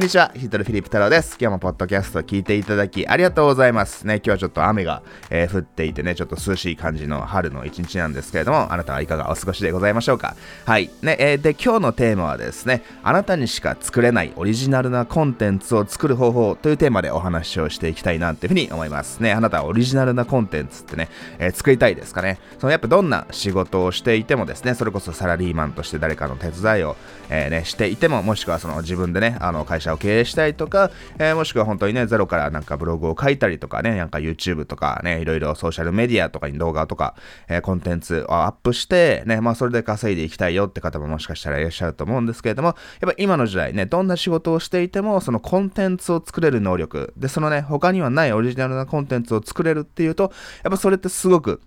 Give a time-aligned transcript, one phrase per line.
[0.00, 1.36] んにちは、ヒートルフィリップ太郎です。
[1.38, 4.06] 今日もポッドキャスト聞いていただきありがとうございます。
[4.06, 10.36] ね、今日はちょっと雨が、えー、降っていてね、ちょっと涼しい感じの春の一日なんですけれども、あなたはいかがお過ごしでございましょうか？
[10.64, 10.88] はい。
[11.02, 19.22] ね、えー、で、今日のテーマはですね、あなたにしか作れないオリジナルなコンテンツを作る方法というテーマでお話をしていきたいなっていうふうに思います。
[19.22, 22.38] ね、あなたはオリジナルなコンテンツってね、えー、作りたいですかね？
[22.58, 26.96] そのやっぱどんな仕事をしていてもですね、それこそサラリーマンとして誰かの手伝いを、
[27.28, 37.14] えー、ね、していても、もしくはその自分でね、あの会社を経営したいとか、えー、もしくは本当にね、ゼロからなんかブログを書いたりとかね、なんか YouTube とかね、いろいろソーシャルメディアとかに動画とか、
[37.48, 50.32] えー、コンテンツをアップして、ね、まあそれで稼いでいきたいよって方ももしかしたらいらっしゃると思うんですけれども、やっぱ今の時代ね、どんな仕事をしていても、そのコンテンツを作れる能力、で、そのね、他にはないオリジナルなコンテンツを作れるっていうと、
[50.64, 51.60] やっぱそれってすごく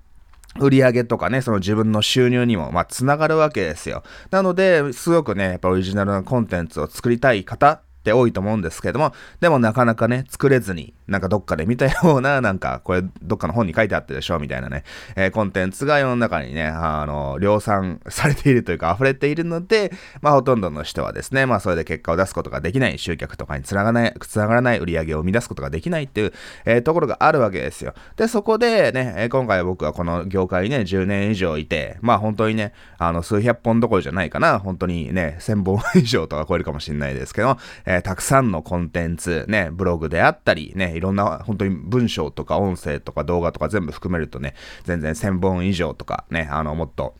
[0.59, 4.03] 売り上げとかね、その自分の収入にも、まあ、つながるわけですよ。
[4.29, 14.83] なので、すごくね、やっぱオリジナルなコンテンツを作りたい方って多いと思うんですけれども、でもなかなかね、作れずに、なんかどっかで見たような、 なんか、これどっかの本に書いてあったでしょみたいなね、
[15.15, 26.33] えー、コンテンツが世の中にね、あの、量産されているというか溢れているので、まあほとんどの人はですね、まあそれで結果を出すことができない、集客とかにつながらない、つながらない売り上げを生み出すことができないっていう、
[26.65, 27.93] えー、ところがあるわけですよ。
[28.17, 47.15] で、そこでね、えー、今回僕はこの業界にね、10年以上いて、まあ本当にね、あの、数百本どころじゃないかな、本当にね、1000本以上とか超えるかもしれないですけど、えー、えたくさんのコンテンツ、ね、ブログであったり、ね、いろんな本当に文章とか音声とか動画とか全部含めるとね、全然1000本以上とかね、あの、もっと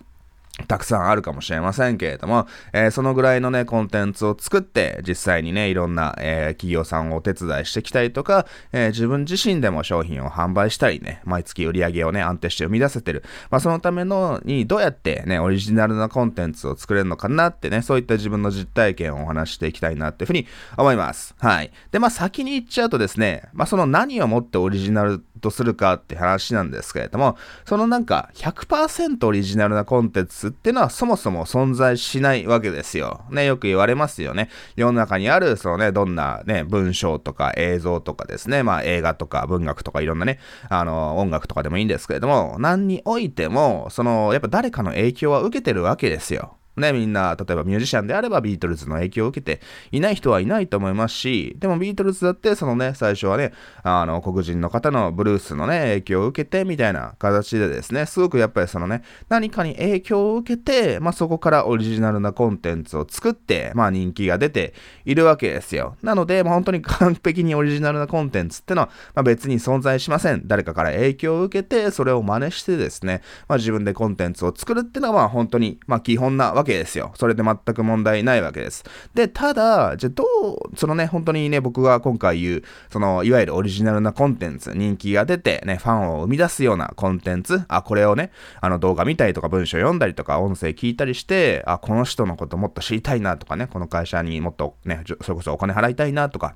[0.68, 13.24] たくさんあるかもしれませんけれども、えー、そのぐらいのね、コンテンツを作って、実際にね、いろんな、えー、企業さんをお手伝いしてきたりとか、えー、自分自身でも商品を販売したりね、毎月売り上げをね、安定して生み出せてる。
[13.50, 20.46] まあ、そのためのに、どうやってね、オリジナルなコンテンツを作れるのかなってね、そういった自分の実体験をお話していきたいなっていうふうに
[20.78, 21.34] 思います。
[21.40, 21.72] はい。
[21.92, 33.22] で、まあ、先に言っちゃうとですね、まあ、その何をもってオリジナルとするかって話なんですけれども、そのなんか100%オリジナルなコンテンツっていうのはそもそも存在しないわけですよ。
[33.30, 34.50] ね、よく言われますよね。
[34.76, 40.40] 世の中にある、そのね、どんなね、文章とか映像とかですね、まあ映画とか文学とかいろんなね、
[40.70, 46.58] あの、音楽とかでもいいんですけれども、何においても、その、やっぱ誰かの影響は受けてるわけですよ。
[46.78, 49.62] ね、みんな、例えばミュージシャンであればビートルズの影響を受けて
[49.92, 53.54] いない人はいないと思いますし、でもビートルズだってそのね、最初はね、
[53.84, 64.74] あの、黒人の方のブルースのね、影響を受けてみたいな形でですね、すごくやっぱりそのね、何かに影響を受けて、まあそこからオリジナルなコンテンツを作って、まあ人気が出て
[65.06, 65.96] いるわけですよ。
[66.02, 70.44] なので、まあ本当に完璧にオリジナルなコンテンツってのは、まあ別に存在しません。
[70.46, 77.12] 誰かから影響を受けて、それを真似してですね、まあ自分でコンテンツを作るってのは、まあ本当に、まあ基本なわけわけですよ。
[77.16, 78.84] それで全く問題ないわけです。
[79.14, 88.32] で、ただ、じゃどう、そのね、本当にね、僕が今回言う、その、いわゆるオリジナルなコンテンツ、人気が出て、ね、ファンを生み出すようなコンテンツ、あ、これをね、
[88.62, 96.56] あの動画見たりとか文章読んだりとか音声聞いたりして、あ、この人のこともっと知りたいなとかね、この会社にもっとね、それこそお金払いたいなとか、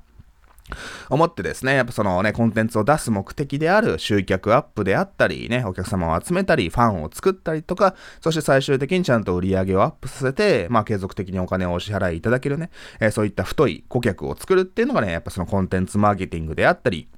[1.10, 12.70] 思ってですね、やっぱそのね、コンテンツを出す目的である集客アップであったり、ね、お客様を集めたり、ファンを作ったりとか、そして最終的にちゃんと売り上げをアップさせて、まあ継続的にお金をお支払いいただけるね、
[13.00, 17.08] えー、そういった太い顧客を作るっていうのがね、やっぱそのコンテンツマーケティングであったり、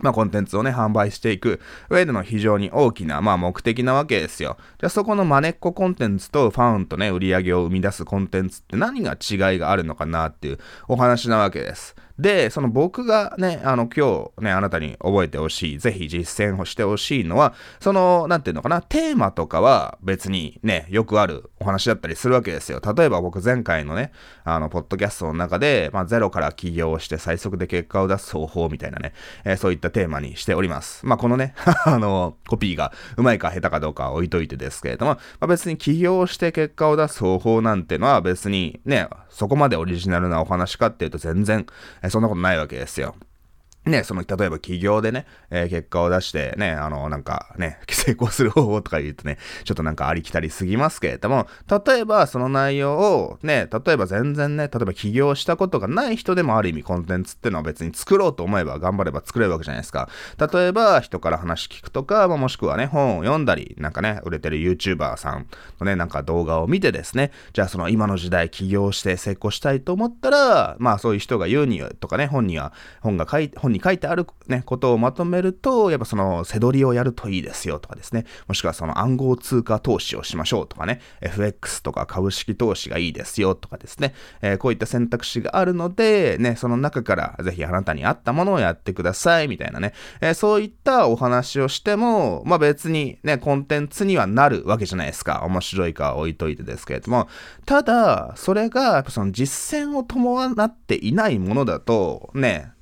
[0.00, 1.60] まあ、コンテンツをね、販売していく
[1.90, 4.56] 上での非常に大きな、まあ、目的なわけですよ。
[4.78, 11.96] じゃあ、そこのマネっこコンテンツとファンとね、売り上げを生み出すコンテンツって何が違いがあるのかなっていうお話なわけです。
[12.18, 22.80] で、その僕がね、あの、今日ね、あなたに覚えてほしい、ぜひ実践をしてほしいのは、その、なんていうのかな、テーマとかは別にね、よくあるお話だったりするわけですよ。
[22.96, 24.12] 例えば僕前回のね、
[24.44, 29.12] あの、ポッドキャストの中で、まあ、ゼロから起業して最速で結果を出す方法みたいなね、
[29.44, 31.06] えー、そういったテーマにしております。
[31.06, 31.54] まあ、このね、
[31.86, 41.66] あの、コピーがうまいか下手かどうかは置いといてですけれども、まあ、別に起業して結果を出す方法なんてのは別にね、そこまでオリジナルなお話かっていうと全然、
[42.10, 43.16] そんなことないわけですよ。
[43.88, 51.46] ね、その、例えば企業でね、えー、結果を出してね、あの、なんかね、 成功する方法とか言うとね、ちょっとなんかありきたりすぎますけれども、
[51.86, 60.08] 例えばその内容をね、例えば全然ね、例えば起業したことがない人でもある意味コンテンツっていうのは別に作ろうと思えば頑張れば作れるわけじゃないですか。
[60.38, 65.46] 例えば人から話聞くとか、ま、もしくはね、本を読んだり、なんかね、売れてる YouTuber さん
[65.80, 95.42] のね、なんか動画を見てですね、じゃあその今の時代起業して成功したいと思ったら、まあそういう人が言うにとかね、本には、本が書い、本にに書いてあるね、ことをまとめると、やっぱその、せどりをやるといいですよとかですね、もしくはその暗号通貨投資をしましょうとかね、FX とか株式投資がいいですよとかですね、えー、こういった選択肢があるので、ね、その中からぜひあなたに合ったものをやってくださいみたいなね、えー、そういったお話をしても、まあ別にね、コンテンツにはなるわけじゃないですか。
[95.44, 97.28] 面白いか置いといてですけれども、
[97.66, 102.72] ただ、それが、やっぱその実践を伴っていないものだと、ね、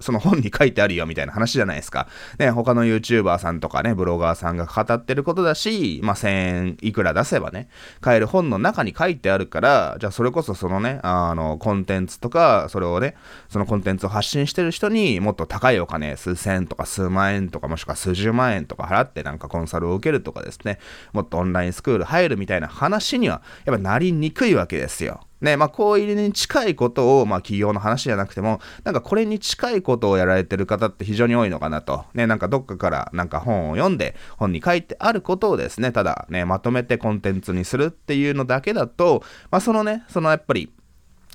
[0.00, 2.08] その本に書いてあるよみたいな話じゃないですか。
[2.38, 7.68] ね、他の YouTuber さんとかね、ブロガーさんが語ってることだし、まあ、1000円いくら出せばね、
[8.00, 13.14] 買える本の中に書いてあるから、じゃあそれこそそのね、あの、コンテンツとか、それをね、
[13.48, 20.78] そのコンテンツを発信してる人にもっと高いお金、数千とか数万円とかもしくは数十万円とか払ってなんかコンサルを受けるとかですね、
[21.12, 25.20] もっとオンラインスクール入るみたいな話には、やっぱなりにくいわけですよ。
[25.40, 32.04] ね、まあ、こういうに近いことを、まあ、企業の話じゃなくても、なんかこれに近いことをやられてる方って非常に多いのかなと。
[32.14, 40.70] ね、なんかどっかからなんか本を読んで、本に書いてあることをですね、ただね、まとめてコンテンツにするっていうのだけだと、まあ、そのね、そのやっぱり、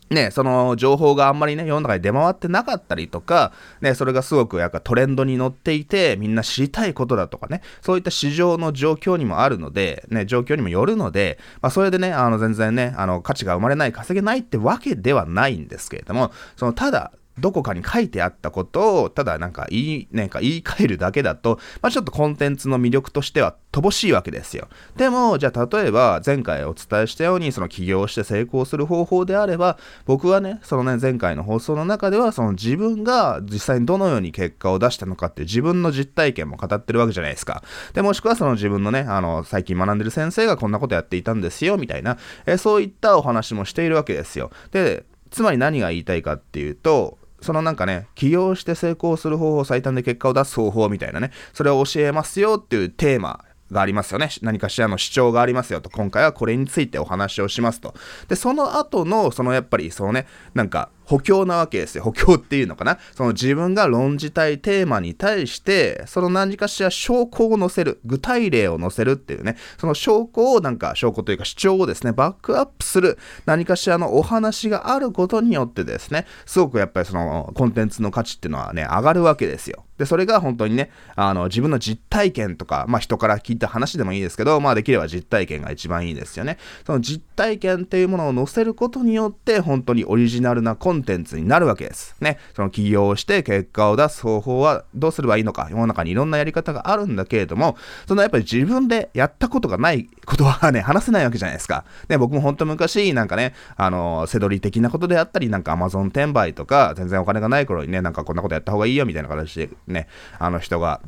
[0.10, 24.68] ね、その情報があんまりね、世の中に出回ってなかったりとか、ね、それがすごくやっぱトレンドに乗っていて、みんな知りたいことだとかね、そういった市場の状況にもあるので、ね、状況にもよるので、まあ、それでね、あの、全然ね、あの、価値が生まれない、稼げないってわけではないんですけれども、その、ただ、どこかに書いてあったことを、ただなんか言い、なんか言い換えるだけだと、まあ、ちょっとコンテンツの魅力としては乏しいわけですよ。
[24.96, 37.64] でも、じゃあ例えば前回お伝えしたように、その起業して成功する方法であれば、僕はね、そのね、前回の放送の中では、その自分が実際にどのように結果を出したのかって自分の実体験も語ってるわけじゃないですか。
[37.94, 44.52] で、もしくはその自分のね、あの、最近学んでる先生がこんなことやっていたんですよ、みたいな、えそういったお話もしているわけですよ。
[44.72, 54.30] で、つまり何が言いたいかっていうと、そのなんかね、起業して成功する方法、最短で結果を出す方法みたいなね、それを教えますよっていうテーマがありますよね。
[54.42, 55.92] 何かしらの主張がありますよと。
[55.92, 57.94] 今回はこれについてお話をしますと。
[58.28, 60.26] で、その後の、そのやっぱり、そのね、
[60.56, 62.04] なんか、補強なわけですよ。
[62.04, 63.00] 補強っていうのかな？
[63.14, 79.86] その自分が論じたいテーマに対して、その何かしら証拠を載せる、具体例を載せるっていうね、その証拠をなんか、証拠というか主張をですね、バックアップする何かしらのお話があることによってですね、すごくやっぱりそのコンテンツの価値っていうのはね、上がるわけですよ。
[79.98, 86.58] で、それが本当にね、あの、自分の実体験とか、まあ人から聞いた話でもいいですけど、まあできれば実体験が一番いいですよね。
[86.86, 92.16] その実体験っていうものを載せることによって、本当にオリジナルなコンンテンツになるわけです。
[92.20, 92.38] ね。
[92.56, 97.78] その起業して結果を出す方法はどうすればいいのか、世の中にいろんなやり方があるんだけれども、
[98.08, 101.86] そのやっぱり自分でやったことがないことはね、話せないわけじゃないですか。
[102.10, 110.08] ね、僕も本当昔、なんかね、あの、せどり的なことであったり、なんか Amazon 転売とか、全然お金がない頃にね、なんかこんなことやった方がいいよみたいな形でね、
[110.40, 111.02] あの人が、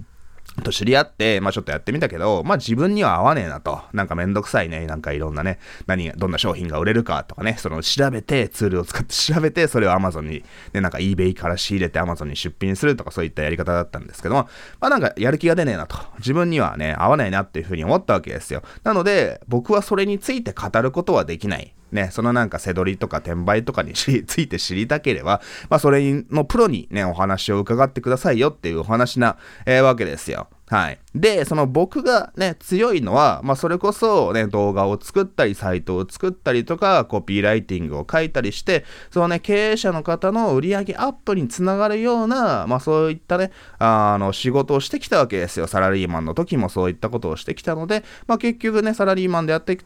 [0.63, 3.81] と知り合って、まあちょっとやってみたけど、まあ自分には合わねえなと。
[3.94, 4.86] なんかめんどくさいね。
[4.88, 10.44] なんかいろんなね、何、どんな商品が売れるかとかね、その調べて、ツールを使って 調べて、それを Amazon に、
[10.74, 14.50] ね、なんか eBay から仕入れて Amazon に出品するとかそういったやり方だったんですけども、
[14.80, 15.98] まあなんかやる気が出ねえなと。
[16.19, 18.63] 自分にはね、合わないなっていうふうに思ったわけですよ。
[18.83, 21.74] なので、僕はそれについて語ることはできない。
[21.91, 30.47] ね、そのなんか背取りとか転売とかに ついて知りたければ、まあそれのプロにね、お話を伺ってくださいよっていうお話な、えー、わけですよ。
[30.69, 30.99] はい。
[31.15, 45.67] で、その僕がね、強いのは、まあそれこそね、動画を作ったり、サイトを作ったりとか、コピーライティングを書いたりして、そのね、経営者の方の売り上げアップにつながるような、まあそういったね、あの、仕事をしてきたわけですよ。
[45.67, 49.77] サラリーマンの時もそういったことをしてきたので、まあ結局ね、サラリーマンでやって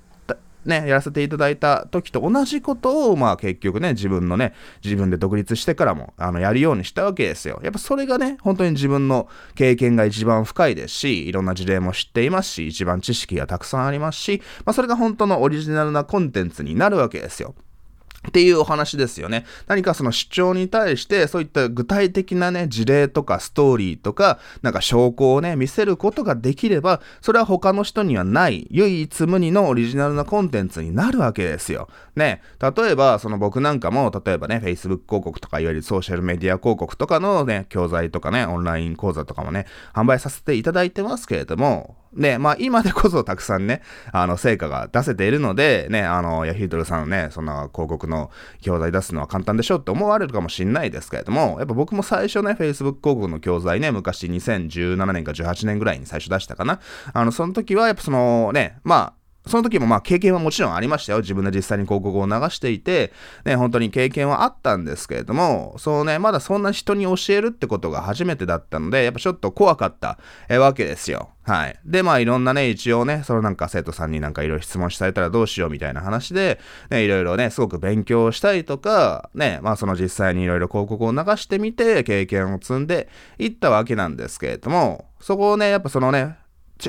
[0.66, 4.54] ね、やらせていただいた時と同じことを、まあ結局ね、自分のね、
[4.84, 7.60] 自分で独立してからも、あの、やるようにしたわけですよ。
[7.64, 17.56] やっぱそれがね、本当に自分の経験が一番深いですし、いろんな事例も知っていますし、一番知識がたくさんありますし、まあそれが本当のオリジナルなコンテンツになるわけですよ。
[18.28, 19.46] っていうお話ですよね。
[19.68, 31.90] 何かその主張に対して、そういった具体的なね、事例とかストーリーとか、なんか証拠をね、見せることができれば、それは他の人にはない、唯一無二のオリジナルなコンテンツになるわけですよ。
[32.16, 56.80] ね、例えば、その僕なんかも、例えばね、Facebook 広告とか、いわゆるソーシャルメディア広告とかのね、教材とかね、オンライン講座とかもね、販売させていただいてますけれども、で、まあ今でこそたくさんね、あの、成果が出せているので、ね、あの、ヤヒートルさんね、そんな広告の教材出すのは簡単でしょって思われるかもしんないですけれども、やっぱ僕も最初ね、Facebook 広告の教材ね、昔2017年か18年ぐらいに最初出したかな。
[57.14, 61.20] あの、その時はやっぱそのね、まあ、その時もまあ経験はもちろんありましたよ。
[61.20, 63.12] 自分で実際に広告を流していて、
[63.44, 70.20] ね、本当に経験はあったんですけれども、そうね、まだそんな人に教えるってことが初めてだったので、やっぱちょっと怖かった
[70.60, 71.30] わけですよ。
[71.44, 71.80] はい。
[71.84, 76.60] で、まあいろんなね、一応ね、そのなんか生徒さんになんかいろいろ質問されたらどうしようみたいな話で、
[76.92, 86.38] ね、いろいろね、すごく勉強したりとか、ね、まあその実際にいろいろ広告を流してみて、経験を積んでいったわけなんですけれども、そこをね、やっぱそのね、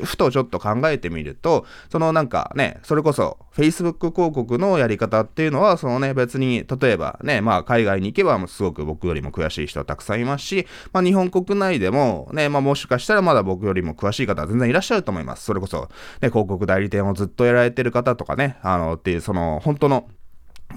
[0.01, 15.43] ふとちょっと考えてみると、そのなんかね、それこそ Facebook 広告のやり方っていうのは、そのね、別に、例えばね、まあ海外に行けばすごく僕よりも詳しい人はたくさんいますし、まあ日本国内でもね、まあもしかしたらまだ僕よりも詳しい方は全然いらっしゃると思います。
[15.43, 15.89] それこそ、
[16.21, 20.07] ね、広告代理店をずっとやられてる方とかね、あの、っていう、その、本当の、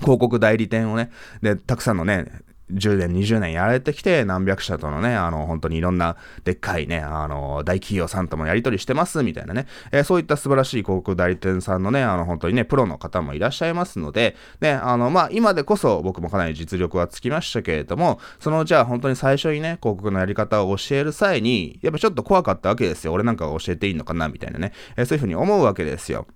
[0.00, 1.10] 広告代理店をね、
[1.42, 2.26] で、たくさんのね、
[2.72, 23.12] 10年、20年やられてきて、何百社とのね、あの、本当にいろんな、でっかいね、あの、大企業さんともやり取りしてます、みたいなね、えー、そういった素晴らしい広告代理店さんのね、あの、本当にね、プロの方もいらっしゃいますので、ね、あの、まあ、今でこそ僕もかなり実力はつきましたけれども、その、じゃあ本当に最初にね、広告のやり方を教える際に、やっぱちょっと怖かったわけですよ。
[23.12, 26.26] 俺なんかが教えていいのかな、みたいなね、えー、そういうふうに思うわけですよ。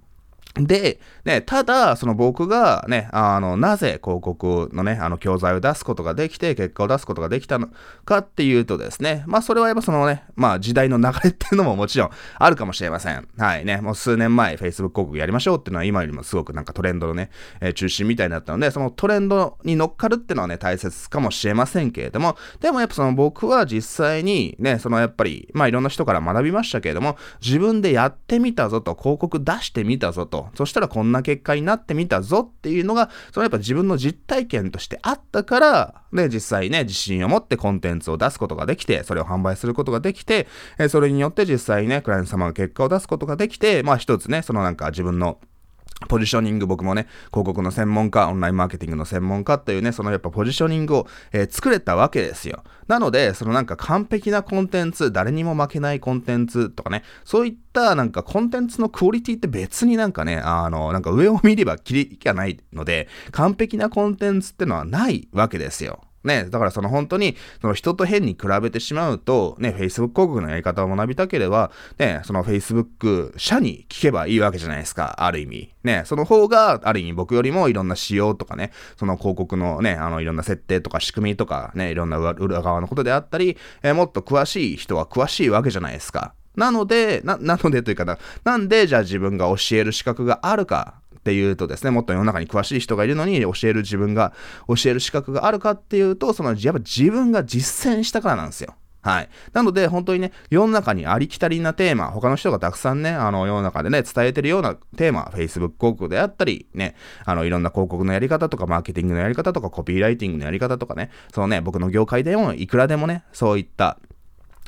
[0.54, 7.68] で、ね、ただ、その僕がね、あの、なぜ広告のね、あの、教材を出すことができて、結果を出すことができたの
[8.04, 13.28] かっていうとですね、まあ、それはやっぱそのね、まあ、時代の流れっていうのももちろんあるかもしれません。
[13.38, 17.30] はいね、もう数年前、Facebook 広告やりましょうっていうのは今よりもすごくなんかトレンドのね、
[17.60, 45.38] えー、中心みたいになったので、そのトレンドに乗っかるっていうのはね、大切かもしれませんけれども、でもやっぱその僕は実際にね、そのやっぱり、まあ、いろんな人から学びましたけれども、自分でやってみたぞと、広告出してみたぞと、そしたらこんな結果になってみたぞっていうのが、そのやっぱ自分の実体験としてあったから、ね、実際ね、自信を持ってコンテンツを出すことができて、それを販売することができて、えそれによって実際ね、クライアント様が結果を出すことができて、まあ一つね、そのなんか自分の
[46.08, 52.64] ポジショニング、僕もね、広告の専門家、オンラインマーケティングの専門家っていうね、そのやっぱポジショニングを、えー、作れたわけですよ。
[52.88, 66.00] なので、そのなんか完璧なコンテンツ、誰にも負けないコンテンツとかね、そういったなんかコンテンツのクオリティって別になんかね、あの、なんか上を見ればきりがないので、完璧なコンテンツってのはないわけですよ。
[66.24, 75.74] ね、だからその本当に、その人と変に比べてしまうと、ね、Facebook 広告のやり方を学びたければ、ね、その Facebook 社に聞けばいいわけじゃないですか、ある意味。
[75.82, 86.34] ね、その方が、ある意味僕よりもいろんな仕様とかね、その広告のね、あの、いろんな設定とか仕組みとかね、いろんな裏側のことであったり、えー、もっと詳しい人は詳しいわけじゃないですか。
[86.56, 94.32] なので、な、 なのでというかな、なんでじゃあ自分が教える資格があるかっていうとですね、もっと世の中に詳しい人がいるのに教える自分が、
[94.66, 98.74] 教える資格があるかっていうと、その、やっぱ自分が実践したからなんですよ。
[99.02, 99.28] はい。
[99.54, 113.98] なので、本当にね、世の中にありきたりなテーマ、他の人がたくさんね、あの、世の中でね、伝えてるようなテーマ、Facebook 広告であったり、ね、あの、いろんな広告のやり方とか、マーケティングのやり方とか、コピーライティングのやり方とかね、そのね、僕の業界でもいくらでもね、そういった、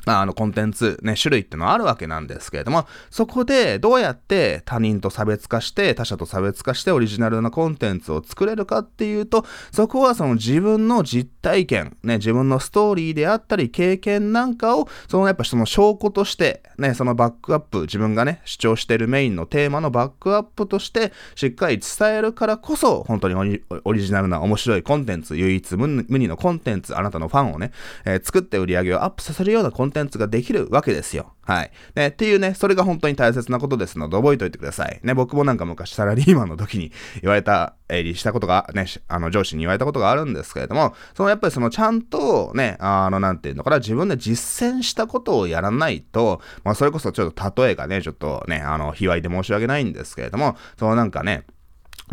[0.05, 27.71] まあ、あの、コンテンツ、ね、種類ってのはあるわけなんですけれども、そこでどうやって他人と差別化して、他者と差別化してオリジナルなコンテンツを作れるかっていうと、そこはその自分の実体験、ね、自分のストーリーであったり、経験なんかを、そのやっぱその証拠として、ね、そのバックアップ、自分がね、主張してるメインのテーマのバックアップとして、しっかり伝えるからこそ、本当にオリジナルな面白いコンテンツ、唯一無二のコンテンツ、あなたのファンをね、
[28.05, 31.33] えー、作って売り上げをアップさせるようなコンテンツテンツができるわけですよ。
[31.45, 31.71] はい。
[31.95, 34.99] ね、っていうね、それが本当に大切なことですので覚えておいてください。
[35.03, 51.45] ね、僕もなんか昔サラリーマンの時に言われた、えー、したことが、ね、あの上司に言われたことがあるんですけれども、そのやっぱりそのちゃんとね、あの、なんていうのかな、自分で実践したことをやらないと、まあそれこそちょっと例えがね、ちょっとね、あの、卑猥で申し訳ないんですけれども、そのなんかね、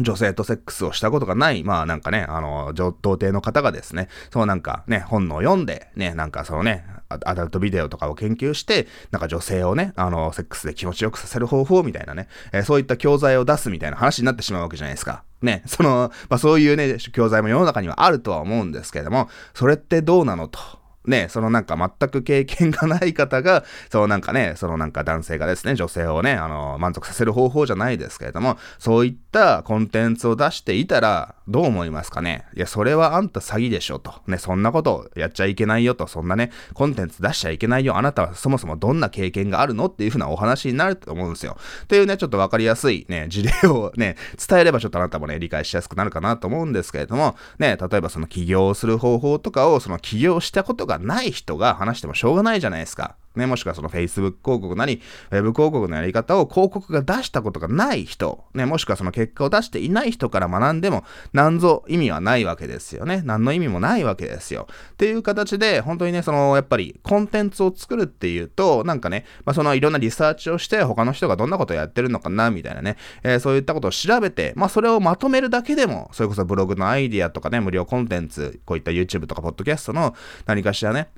[0.02, 15.24] 女性とセックスをしたことがない、まあなんかね、あの、童貞の方がですね、そうなんかね、本を読んで、ね、なんかそのね、アダルトビデオとかを研究して、なんか女性をね、あの、セックスで気持ちよくさせる方法みたいなね、えー、そういった教材を出すみたいな話になってしまうわけじゃないですか。
[15.42, 20.79] ね、その、まあそういうね、教材も世の中にはあるとは思うんですけれども、それってどうなのと。
[21.06, 32.46] ね、そのなんか全く経験がない方が、そのなんかね、そのなんか男性がですね、女性をね、あの、満足させる方法じゃないですけれども、そういったコンテンツを出していたら、どう思いますかね？
[32.54, 34.14] いや、それはあんた詐欺でしょと。
[34.28, 36.06] ね、そんなことやっちゃいけないよと。
[36.06, 37.96] そんなね、コンテンツ出しちゃいけないよ。
[37.96, 41.56] あなたはそもそもどんな経験があるのっていう風なお話になると思うんですよ。
[41.84, 44.16] っていうね、ちょっとわかりやすいね、事例をね、
[44.48, 53.16] 伝えればちょっとあなたもね、理解しやすくなるかなと思うんですけれども、ね、例えばその起業する方法とかを、その起業したことががない人が話してもしょうがないじゃないですか。
[53.36, 63.22] ね、もしくはその Facebook 広告なり、Web 広告のやり方を広告が出したことがない人、ね、もしくはその結果を出していない人から学んでも、なんぞ意味はないわけですよね。
[63.24, 64.66] 何の意味もないわけですよ。
[64.92, 80.14] っていう形で、本当にね、その、やっぱりコンテンツを作るっていうと、なんかね、まあ、そのいろんなリサーチをして、他の人がどんなことをやってるのかな、みたいなね、えー、そういったことを調べて、まあ、それをまとめるだけでも、それこそブログのアイディアとかね、無料コンテンツ、こういった YouTube とか Podcast の
[80.46, 81.10] 何かしらね、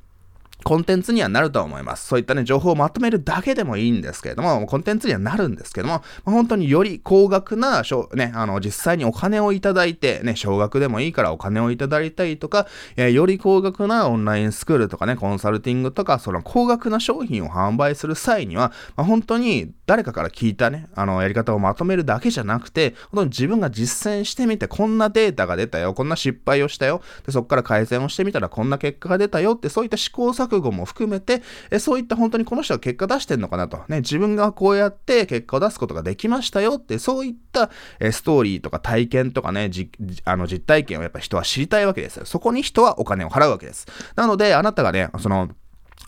[0.64, 2.06] コンテンツにはなると思います。
[2.06, 7.82] そういったね、情報をまとめるだけでもいいんですけれども、コンテンツにはなるんですけどもま、本当により高額な、
[8.14, 12.66] ね、あの、実際にお金をいただいて、ね、少額でもいいからお金をいただいたりとか、
[12.96, 33.78] えー、より高額なオンラインスクールとかね、コンサルティングとか、その高額な商品を販売する際には、まあ、本当に誰かから聞いたね、あの、やり方をまとめるだけじゃなくて、本当に自分が実践してみて、こんなデータが出たよ、こんな失敗をしたよ、で、そこから改善をしてみたらこんな結果が出たよって、そういった試行錯悟も含めて、えそういった本当にこの人は結果出してんのかなと。
[33.88, 39.90] ね、自分がこうやって結果を出すことができましたよって、そういった、えストーリーとか体験とかね、じ
[40.24, 42.24] あの実体験をやっぱ人は知りたいわけですよ。
[42.24, 43.86] そこに人はお金を払うわけです。
[44.16, 45.50] なので、あなたがね、その、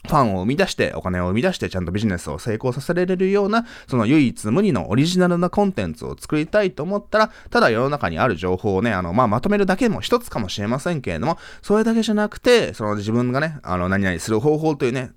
[0.06, 15.12] ファンを生み出して、お金を生み出して、ちゃんとビジネスを成功させられるような、その唯一無二のオリジナルなコンテンツを作りたいと思ったら、ただ世の中にある情報をね、あの、まあ、まとめるだけも一つかもしれませんけれども、それだけじゃなくて、その自分がね、あの、何々する方法というね、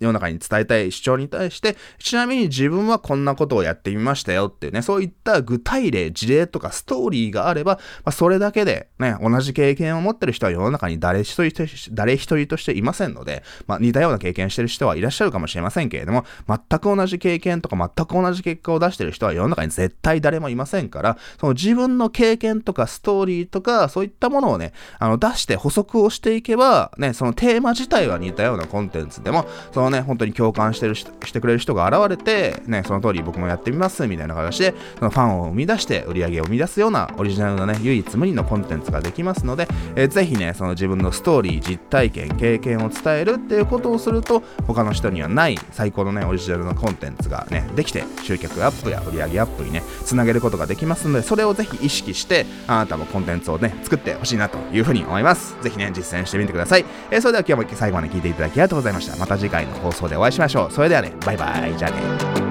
[0.00, 7.74] 世の中に伝えたい主張に対して、ちなみに自分はこんなことをやってみましたよっていうね、そういった具体例、事例とかストーリーがあれば、
[8.04, 55.56] まあ、それだけでね、同じ経験を持ってる人は世の中に誰一人として、誰一人としていませんので、まあ、似たような経験してる人はいらっしゃるかもしれませんけれども、全く同じ経験とか全く同じ結果を出してる人は世の中に絶対誰もいませんから、その自分の経験とかストーリーとか、そういったものをね、あの出して補足をしていけば、ね、そのテーマ自体は似たようなコンテンツでも、そのね、本当に共感してるしてくれる人が現れて、ね、その通り僕もやってみますみたいな形で、そのファンを生み出して売り上げを生み出すようなオリジナルなね、唯一無二のコンテンツができますので、えー、ぜひね、その自分のストーリー、実体験、経験を伝えるっていうことをすると、他の人にはない最高のね、オリジナルのコンテンツがね、できて、集客アップや売り上げアップにね、つなげることができますので、それをぜひ意識して、あなたもコンテンツをね、作ってほしいなというふうに思います。
[55.62, 56.84] ぜひね、実践してみてください。
[57.10, 59.16] えー、それでは今日も最後まで聞いていただきありがとうございました。
[59.16, 60.72] また次回の放送でお会いしましょう。
[60.72, 61.76] それではね、バイバイ。
[61.76, 62.47] じゃあね。